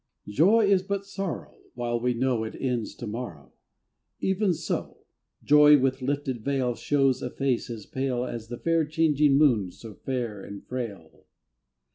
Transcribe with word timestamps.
J 0.27 0.41
OY 0.43 0.65
is 0.65 0.81
but 0.81 1.05
sorrow, 1.05 1.59
While 1.75 1.99
we 1.99 2.15
know 2.15 2.43
It 2.43 2.55
ends 2.59 2.95
to 2.95 3.05
morrow:— 3.05 3.51
Even 4.31 4.51
so! 4.51 4.97
Joy 5.43 5.77
with 5.77 6.01
lifted 6.01 6.41
veil 6.43 6.73
Shows 6.73 7.21
a 7.21 7.29
face 7.29 7.69
as 7.69 7.85
pale 7.85 8.25
As 8.25 8.47
the 8.47 8.57
fair 8.57 8.83
changing 8.83 9.37
moon 9.37 9.69
so 9.69 9.93
fair 9.93 10.43
and 10.43 10.65
frail. 10.65 11.27